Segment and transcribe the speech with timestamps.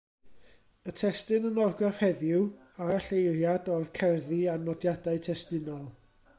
[0.89, 2.41] Y testun yn orgraff heddiw,
[2.85, 5.89] aralleiriad o'r cerddi a nodiadau testunol.